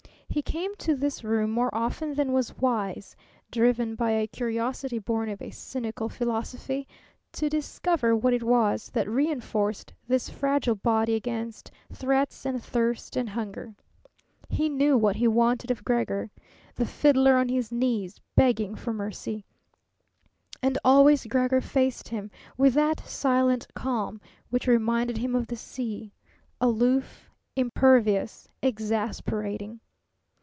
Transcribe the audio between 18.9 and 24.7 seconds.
mercy. And always Gregor faced him with that silent calm which